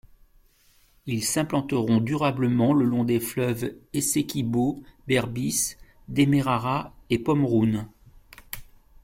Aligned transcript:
Ils 1.05 1.23
s'implanteront 1.23 1.99
durablement 1.99 2.73
le 2.73 2.85
long 2.85 3.03
des 3.03 3.19
fleuves 3.19 3.75
Essequibo, 3.93 4.81
Berbice, 5.07 5.77
Demerara 6.07 6.95
et 7.11 7.19
Pomeroon. 7.19 7.85